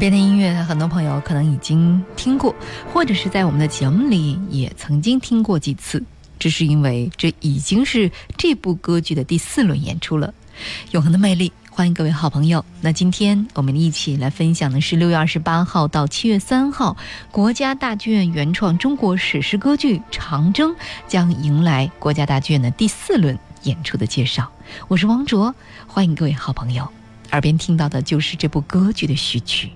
[0.00, 2.54] 边的音乐，很多朋友可能已经听过，
[2.90, 6.02] 或者是在我们的节目里也曾经听过几次。
[6.38, 10.32] 这是因为这已经是这部歌剧的第四轮演出了，
[10.92, 11.50] 《永恒的魅力》。
[11.70, 12.64] 欢迎各位好朋友。
[12.80, 16.96] 那今天我们一起来分享的是六月二十八号到七月三号，
[17.30, 20.70] 国家大剧院原创中国史诗歌剧《长征》
[21.06, 24.50] 将迎来国家大剧院的第四轮演出的介绍。
[24.88, 25.54] 我是王卓，
[25.86, 26.88] 欢迎各位好朋友。
[27.32, 29.70] 耳边听到的就是这部歌剧的序曲。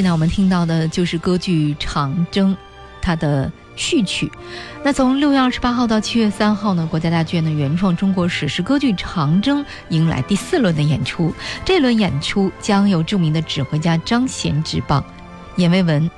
[0.00, 2.54] 现在我们听到的就是歌剧《长征》，
[3.02, 4.32] 它的序曲。
[4.82, 11.34] 那从六月二十八号到七月三号呢，国家大剧院的原创中国史诗歌剧《长征》迎来第四轮的演出。
[11.66, 15.04] 这轮演出将由著名的指挥家张贤执棒，
[15.56, 16.10] 阎维文、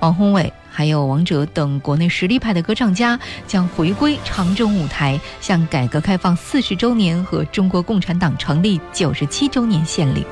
[0.00, 10.26] 王宏伟还有王哲等国内实力派的歌唱家将回归长征舞台，向改革开放四十周年和中国共产党成立九十七周年献礼。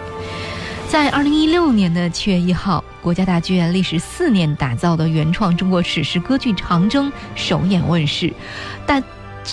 [0.93, 8.31] 在二零一六年的七月一号，国家大剧院历时四年打造的原创中国史诗歌剧《长征》首演问世，
[8.87, 9.03] 但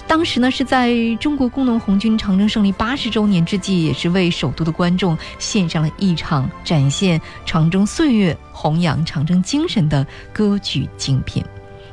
[0.06, 11.42] 当时呢是在中国工农红军长征胜利八十周年之际，也是为首都的观众献上了一场展现长征岁月、弘扬长征精神的歌剧精品。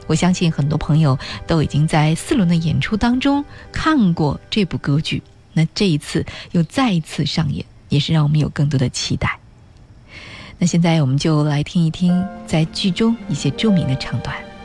[0.09, 1.17] 我相信很多朋友
[1.47, 5.23] 都已经在四轮的演出当中看过这部歌剧，
[5.53, 7.65] 那这一次又再一次上演。
[7.89, 9.39] 也是让我们有更多的期待。
[10.59, 14.56] 那现在我们就来听一听在剧中一些著名的唱段。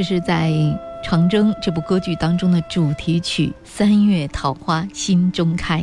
[0.00, 0.50] 这是在。
[1.02, 5.80] 《长征》这部歌剧当中的主题曲《三月桃花心中开》，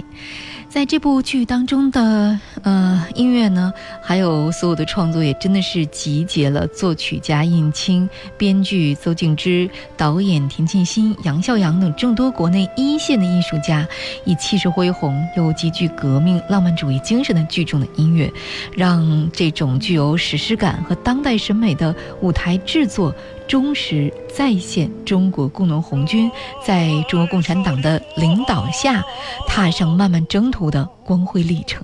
[0.69, 8.07] 在这部剧当中的呃音乐呢，还有所有的创作，也真的是集结了作曲家应钦、
[8.37, 13.87] 编剧邹静之、导演田沁鑫、杨孝阳等众多国内一线的艺术家，
[14.23, 18.31] 以气势恢宏又极具革命浪漫主义精神的剧中的音乐，
[18.75, 23.11] 让这种具有史诗感和当代审美的舞台制作。
[23.47, 26.29] 忠实再现中国工农红军
[26.63, 29.03] 在中国共产党的领导下
[29.47, 31.81] 踏上漫漫征途的光辉历程。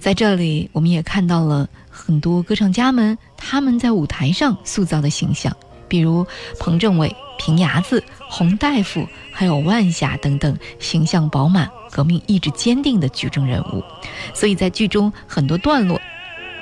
[0.00, 5.56] 在这里，我们也看到了很多歌唱家们他们在舞台上塑造的形象，
[5.88, 6.26] 比如
[6.58, 13.82] 彭政伟、平牙子、洪大夫，还有万霞等等形象饱满、革命意志坚定的剧中人物。
[14.34, 16.00] 所以在剧中很多段落，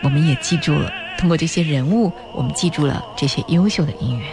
[0.02, 0.92] 我们也记住了。
[1.18, 4.26] 通过这些人物，我们记住了这些优秀的音乐。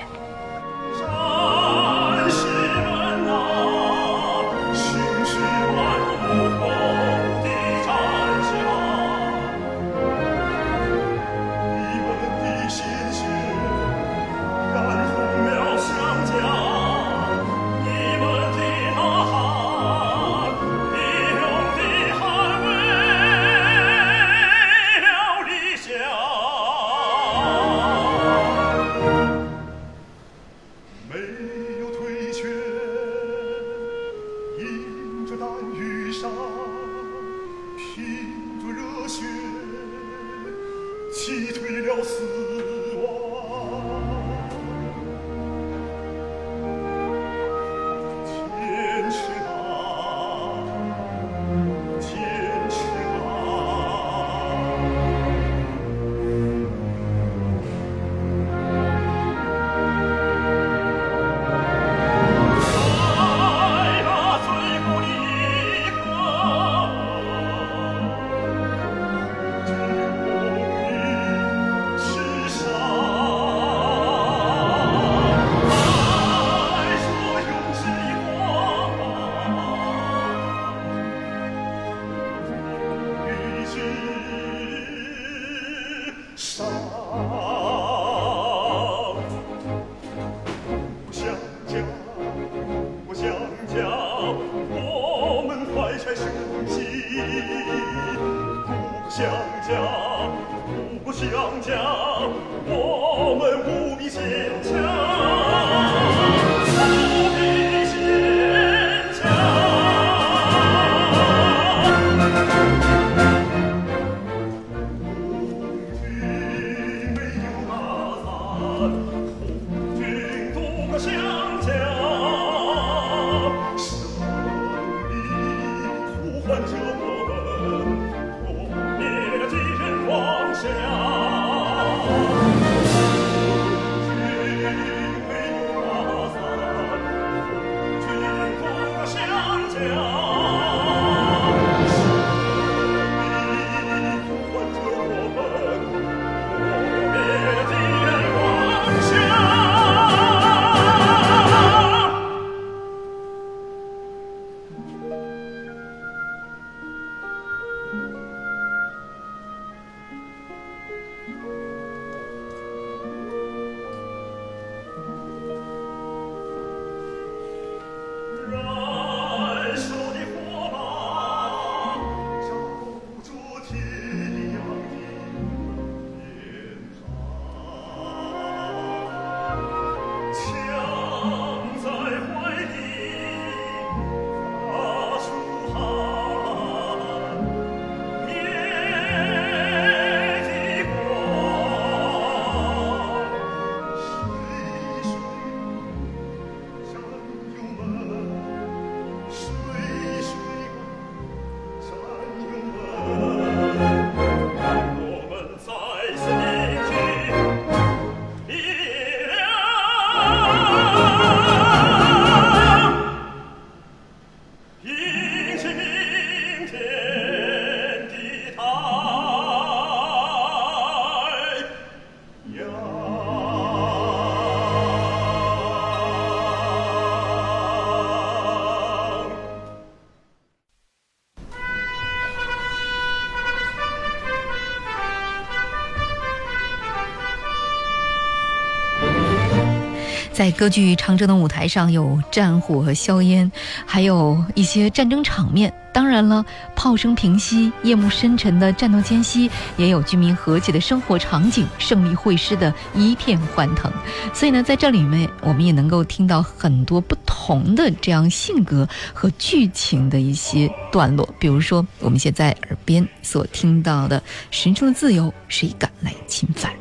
[240.41, 243.51] 在歌剧《长征》的舞台上，有战火和硝烟，
[243.86, 245.71] 还有一些战争场面。
[245.93, 246.43] 当然了，
[246.75, 253.91] 炮声平息，夜幕深沉的战斗间隙，也有居民和谐的生活场景，胜利会师的一片欢腾。
[254.33, 261.29] 所以呢，在这里面，我们也能够听到很多不同的这样性格和剧情的一些段落。
[261.38, 266.74] 比如说，我们现在耳边所听到的“神圣的自由，谁敢来侵犯？”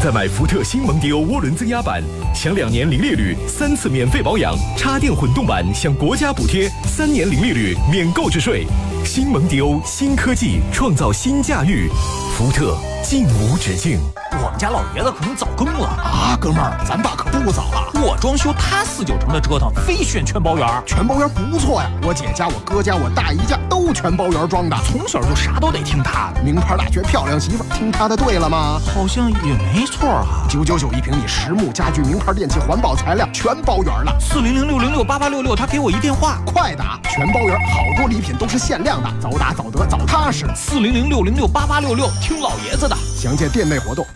[0.00, 8.64] 在买福特新蒙迪欧涡轮增压版，享两年零利率、三次免费保养；插电混动版享国家补贴，三年零利率、免购置税。
[9.04, 11.88] 新蒙迪欧，新科技创造新驾驭，
[12.36, 13.98] 福特尽无止境。
[14.32, 17.90] 我们家老爷子可能早更了啊，哥们儿，咱爸可不早了。
[17.94, 20.68] 我装修，他四九城的折腾，非选全包圆。
[20.86, 26.42] 全包圆不错呀，我姐家、我哥家、我大姨家都全包圆装的，从小就啥都得听他的。
[26.42, 28.80] 名牌大学漂亮媳妇，听他的对了吗？
[28.94, 30.46] 好像也没错啊。
[30.48, 34.14] 九九九一平米，实木家具、名牌电器、环保材料，全包圆了。
[34.20, 37.00] 四零零六零六八八六六，他给我一电话，快打！
[37.04, 40.46] 全包圆，好多礼品都是限量的，早打早得早踏实。
[40.54, 42.96] 四零零六零六八八六六，听老爷子的。
[43.18, 44.06] 详见店内活动。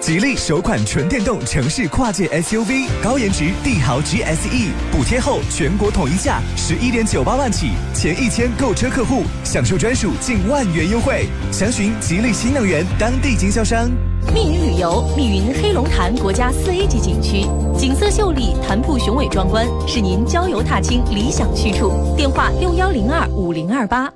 [0.00, 11.26] 吉利首款纯电动城市跨界 SUV 高颜值帝豪 GSE，补贴后全国统一价十一点九八万起，前一千购车客户享受专属近万元优惠。
[11.50, 13.90] 详询吉利新能源当地经销商。
[14.34, 17.46] 密云旅游，密云黑龙潭国家四 A 级景区，
[17.78, 22.14] 景色秀丽，潭瀑雄伟壮观，是您郊游踏青理想去处。
[22.16, 24.10] 电话六幺零二五零二八。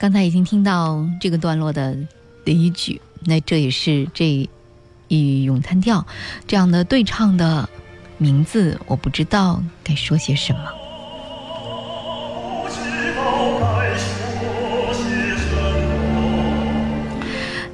[0.00, 1.94] 刚才已经听到这个段落的
[2.42, 4.48] 第一句，那这也是这
[5.08, 6.06] 一咏叹调
[6.46, 7.68] 这样的对唱的
[8.16, 10.60] 名字，我不知道该说些什么。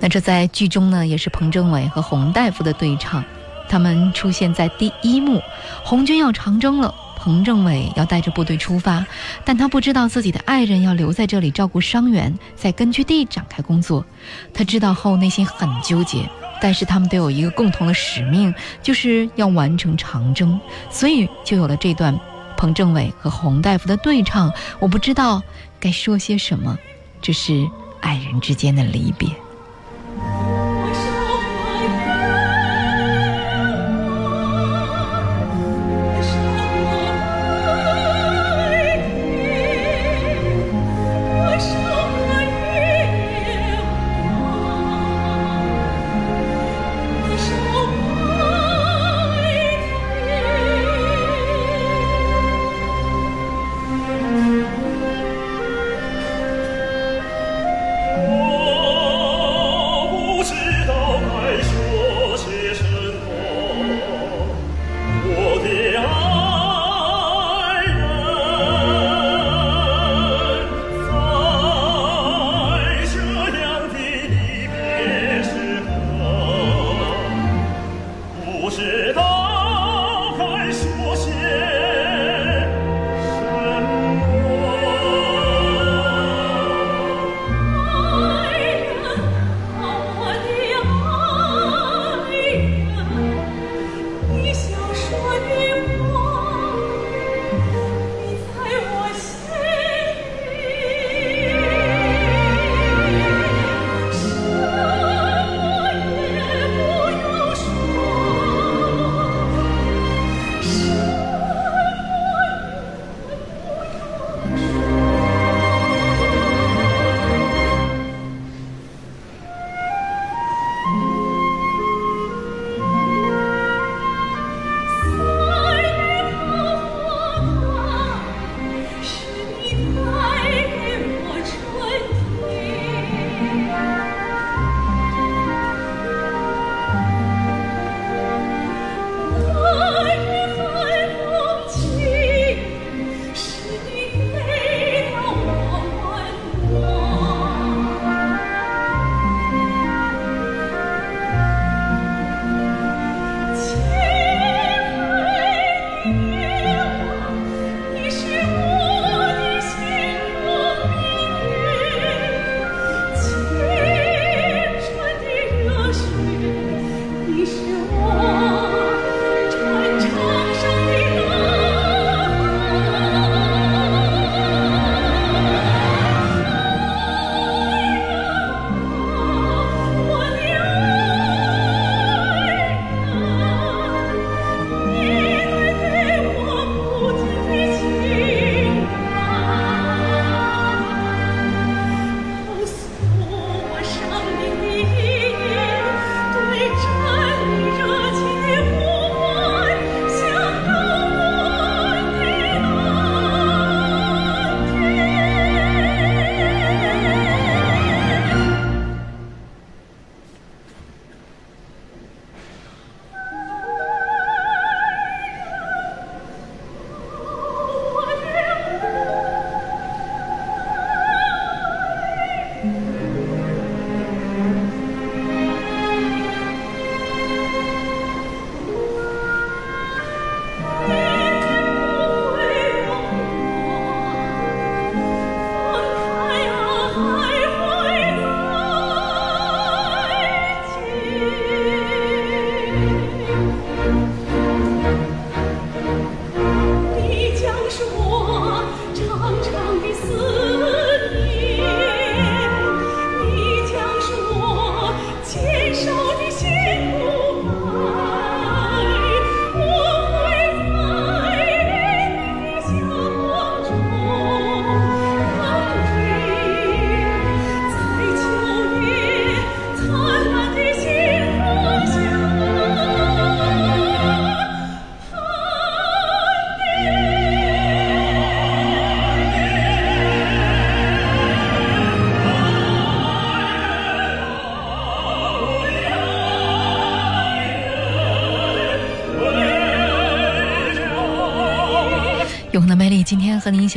[0.00, 3.22] 那这在剧中呢，也是彭政伟和洪大夫的对唱，
[3.68, 5.40] 他们出现在第一幕，
[5.84, 6.92] 红军要长征了。
[7.26, 9.04] 彭政委要带着部队出发，
[9.44, 14.06] 但他不知道自己的爱人要留在这里照顾伤员，在根据地展开工作。
[14.54, 22.16] 他知道后内心很纠结，但是他们都有一个共同的使命，就是要完成长征，所以就有了这段
[22.56, 24.52] 彭政委和洪大夫的对唱。
[24.78, 25.42] 我不知道
[25.80, 26.78] 该说些什么，
[27.20, 27.68] 这是
[28.00, 29.28] 爱人之间的离别。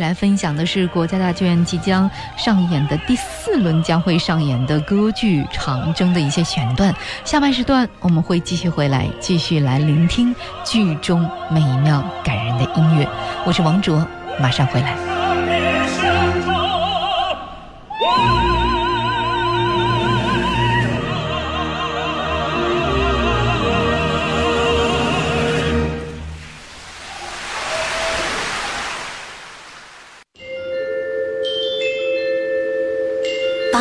[0.09, 6.91] 来分享的是国家大剧院即将上演的第四轮将会上演的歌剧《长征》的一些选段。
[7.23, 13.07] 下半时段我们会继续回来，继续来聆听剧中美妙感人的音乐。
[13.45, 14.03] 我是王卓，
[14.39, 15.08] 马上回来。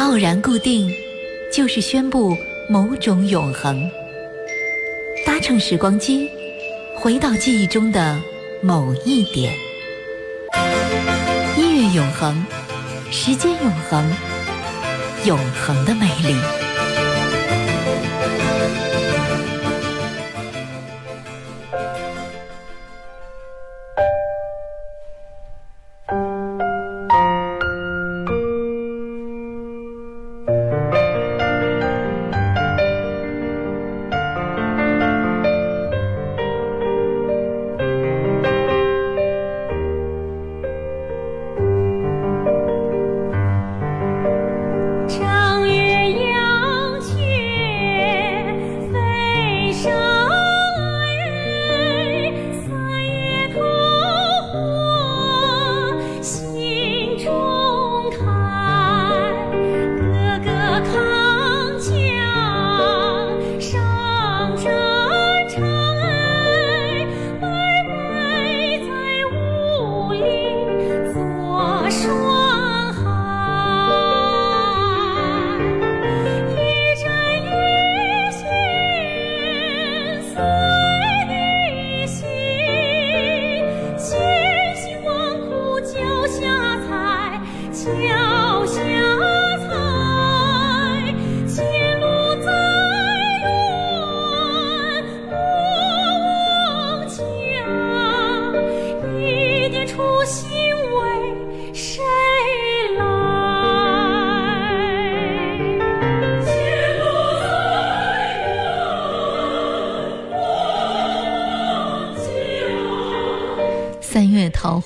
[0.08, 0.90] 傲然固定，
[1.52, 2.34] 就是宣布
[2.66, 3.90] 某种永恒。
[5.26, 6.30] 搭乘时光机，
[6.96, 8.18] 回到记忆中的
[8.62, 9.52] 某一点。
[11.58, 12.42] 音乐永恒，
[13.10, 14.10] 时间永恒，
[15.26, 16.67] 永恒的美丽。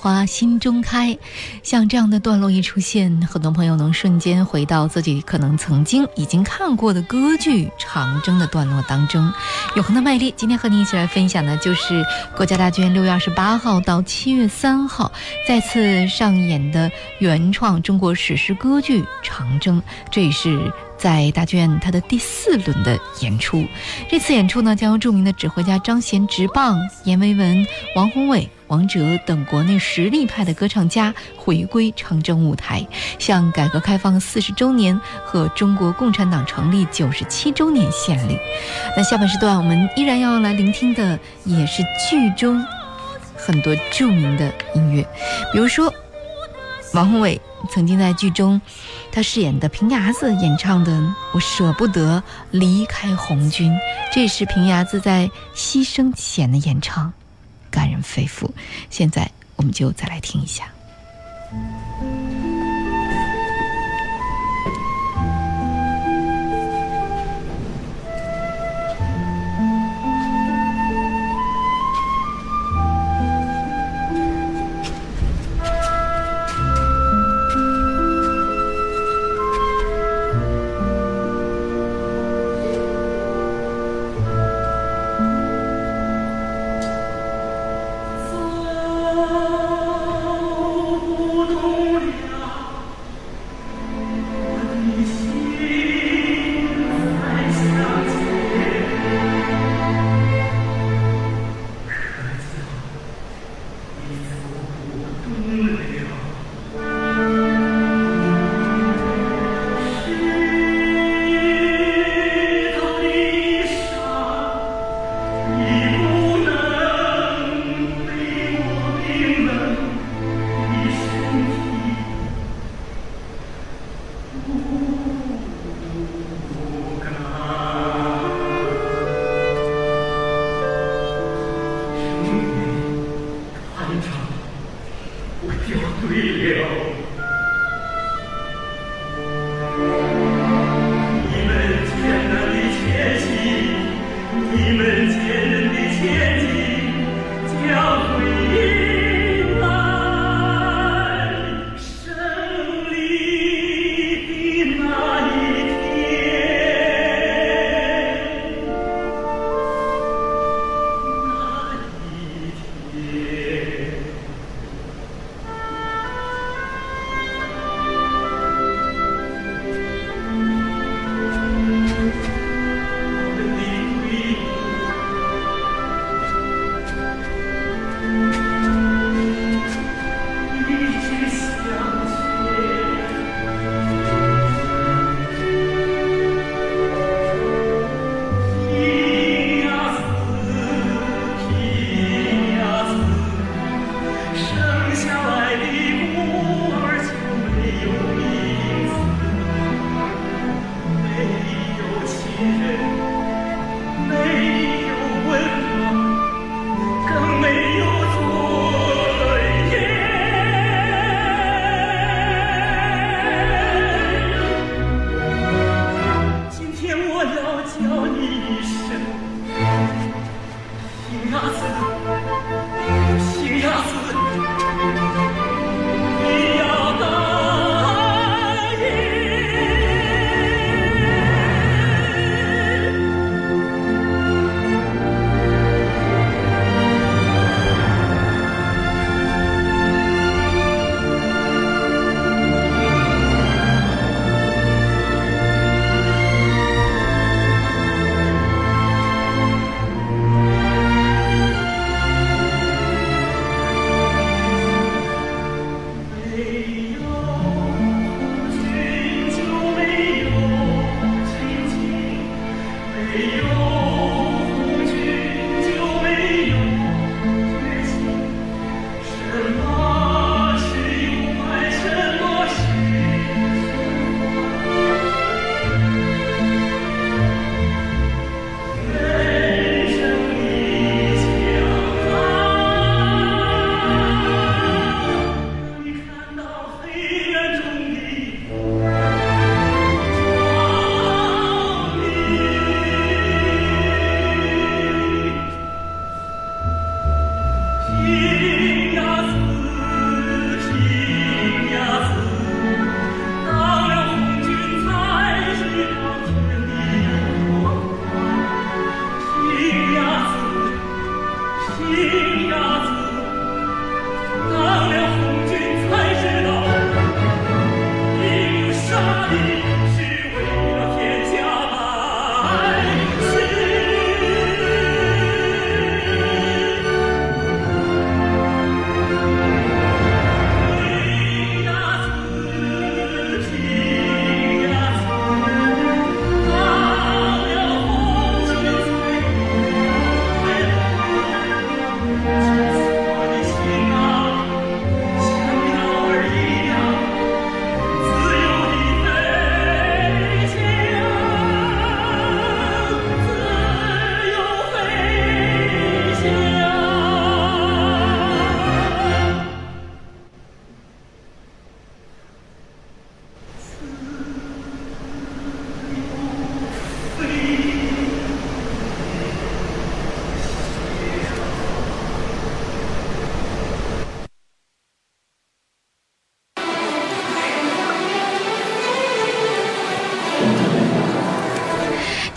[0.03, 1.17] 花心中开，
[1.63, 9.31] 像这样的段落一出现，很多朋友能瞬间回到自己可能曾经已经看过的歌剧《长征》的段落当中。
[9.77, 12.03] 永恒的魅力，今天和你一起来分享的就是
[12.35, 15.09] 国家大剧院六月二十八号到七月三号
[15.47, 19.79] 再次上演的原创中国史诗歌剧《长征》，
[20.11, 20.69] 这也是。
[21.03, 23.65] 在大剧院，他的第四轮的演出，
[24.09, 32.87] 这次演出呢，将由著名的指挥家张贤直棒、阎维文、王宏伟、王哲等国内实力派的歌唱家回归长征舞台，
[33.19, 38.39] 向改革开放四十周年和中国共产党成立九十七周年献礼。
[38.95, 42.65] 那下半时段，我们依然要来聆听的也是剧中
[43.35, 45.05] 很多著名的音乐，
[45.51, 45.93] 比如说
[46.93, 47.39] 王宏伟。
[47.69, 48.59] 曾经在剧中，
[49.09, 50.91] 他饰演的平牙子演唱的
[51.33, 53.71] 《我舍不得离开红军》，
[54.13, 57.13] 这是平牙子在牺牲前的演唱，
[57.71, 58.49] 感人肺腑。
[58.89, 60.65] 现在我们就再来听一下。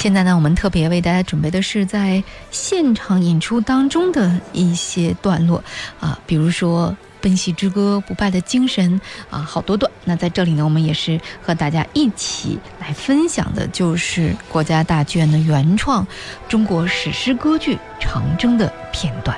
[0.07, 5.61] 现在呢，我们特别为大家准备的是在现场演出当中的一些段落
[5.99, 6.91] 啊，比如说
[7.21, 9.01] 《奔袭之歌》《不败的精神》
[9.37, 9.91] 啊，好多段。
[10.05, 16.07] 那在这里呢，我们也是和大家一起来分享的，就是国家大剧院的原创
[16.49, 19.37] 中国史诗歌剧《长征》的片段。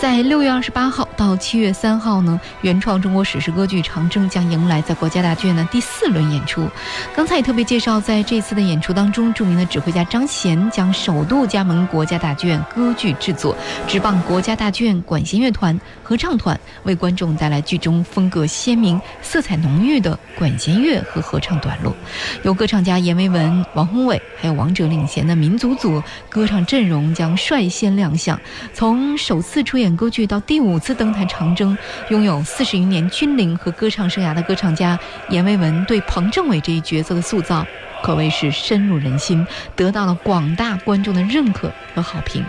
[0.00, 6.68] 在六月二十八号到七月三号呢，原创中国史诗歌剧《长征》将迎来在国家大剧院的第四轮演出。
[7.16, 13.56] 刚才也特别介绍，在这次的演出当中，著名的指挥家张贤将首度加盟国家大剧院歌剧制作，
[13.88, 21.92] 执棒国家大剧院管弦乐团、合唱团，为观众带来剧中风格鲜明、色彩浓郁的管弦乐和合唱段落。
[22.44, 28.40] 由歌唱家阎维文、王宏伟还有王者领衔的民族组歌唱阵容将率先亮相。
[28.72, 31.76] 从首次出演歌剧到第五次登台长征，
[32.10, 34.98] 拥有四十余年军龄和歌唱生涯的歌唱家
[35.30, 37.66] 阎维文对彭政委这一角色的塑造，
[38.02, 42.44] 可谓是深入人心，得到了广大观众的认可和好评。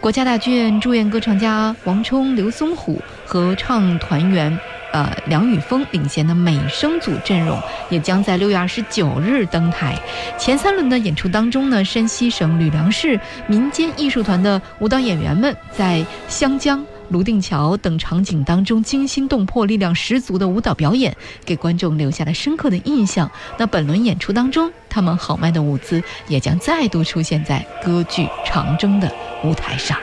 [0.00, 4.58] 国家大剧院驻院歌唱家王冲、刘松虎，合唱团员。
[4.94, 10.00] 呃，梁宇峰领衔的美声组阵容也将在六月二十九日登台。
[10.38, 13.18] 前三轮的演出当中呢，山西省吕梁市
[13.48, 21.12] 民间艺术团的舞蹈演员们在湘江、泸定桥等场景当中惊心动魄、力量十足的舞蹈表演，
[21.44, 23.28] 给观众留下了深刻的印象。
[23.58, 29.98] 那本轮演出当中，他们豪迈的舞姿也将再度出现在歌剧《长征》的舞台上。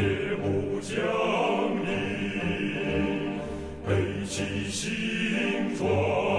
[0.00, 0.96] 夜幕降
[1.84, 3.36] 临，
[3.86, 6.29] 背起行囊。